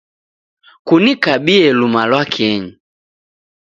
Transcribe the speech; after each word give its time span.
Kunikabie 0.87 1.67
lumalwakenyi. 1.79 2.71